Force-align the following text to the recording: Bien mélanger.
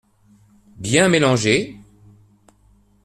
Bien 0.79 1.09
mélanger. 1.09 1.75